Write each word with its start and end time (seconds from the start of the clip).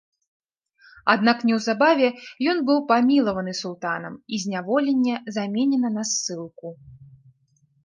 Аднак 1.13 1.43
неўзабаве 1.49 2.09
ён 2.53 2.57
быў 2.71 2.79
памілаваны 2.93 3.53
султанам 3.61 4.13
і 4.25 4.35
зняволенне 4.47 5.15
заменена 5.39 5.95
на 6.01 6.09
ссылку. 6.15 6.67